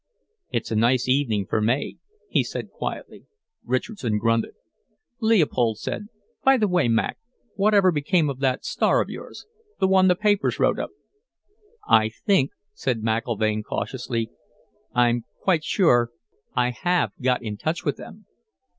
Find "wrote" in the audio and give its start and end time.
10.59-10.79